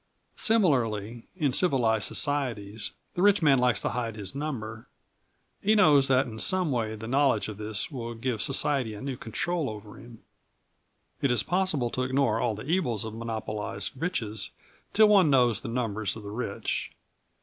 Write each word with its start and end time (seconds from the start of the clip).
Similarly, 0.35 1.27
in 1.35 1.53
civilised 1.53 2.05
societies, 2.05 2.93
the 3.13 3.21
rich 3.21 3.43
man 3.43 3.59
likes 3.59 3.79
to 3.81 3.89
hide 3.89 4.15
his 4.15 4.33
number. 4.33 4.87
He 5.61 5.75
knows 5.75 6.07
that 6.07 6.25
in 6.25 6.39
some 6.39 6.71
way 6.71 6.95
the 6.95 7.07
knowledge 7.07 7.47
of 7.47 7.57
this 7.57 7.91
will 7.91 8.15
give 8.15 8.41
society 8.41 8.95
a 8.95 9.01
new 9.01 9.15
control 9.15 9.69
over 9.69 9.97
him. 9.99 10.23
It 11.21 11.29
is 11.29 11.43
possible 11.43 11.91
to 11.91 12.01
ignore 12.01 12.39
all 12.39 12.55
the 12.55 12.65
evils 12.65 13.03
of 13.05 13.13
monopolised 13.13 13.91
riches 13.95 14.49
till 14.91 15.07
one 15.09 15.29
knows 15.29 15.61
the 15.61 15.67
numbers 15.67 16.15
of 16.15 16.23
the 16.23 16.31
rich. 16.31 16.93